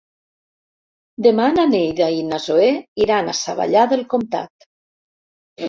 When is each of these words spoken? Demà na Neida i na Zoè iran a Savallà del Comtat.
Demà 1.27 1.49
na 1.57 1.65
Neida 1.75 2.09
i 2.21 2.25
na 2.31 2.41
Zoè 2.47 2.71
iran 3.07 3.31
a 3.31 3.39
Savallà 3.43 3.87
del 3.95 4.05
Comtat. 4.17 4.69